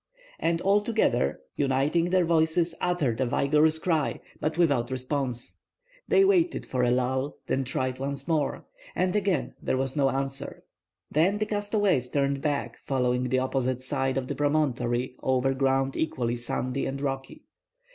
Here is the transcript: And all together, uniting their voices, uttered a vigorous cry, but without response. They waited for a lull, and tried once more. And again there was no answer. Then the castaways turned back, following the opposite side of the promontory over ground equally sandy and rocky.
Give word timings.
And 0.39 0.61
all 0.61 0.81
together, 0.81 1.41
uniting 1.55 2.05
their 2.09 2.25
voices, 2.25 2.73
uttered 2.81 3.21
a 3.21 3.25
vigorous 3.27 3.77
cry, 3.77 4.19
but 4.39 4.57
without 4.57 4.89
response. 4.89 5.57
They 6.07 6.25
waited 6.25 6.65
for 6.65 6.81
a 6.81 6.89
lull, 6.89 7.37
and 7.47 7.67
tried 7.67 7.99
once 7.99 8.27
more. 8.27 8.65
And 8.95 9.15
again 9.15 9.53
there 9.61 9.77
was 9.77 9.95
no 9.95 10.09
answer. 10.09 10.63
Then 11.11 11.37
the 11.37 11.45
castaways 11.45 12.09
turned 12.09 12.41
back, 12.41 12.79
following 12.81 13.25
the 13.25 13.37
opposite 13.37 13.83
side 13.83 14.17
of 14.17 14.27
the 14.27 14.33
promontory 14.33 15.13
over 15.21 15.53
ground 15.53 15.95
equally 15.95 16.35
sandy 16.37 16.87
and 16.87 16.99
rocky. 16.99 17.43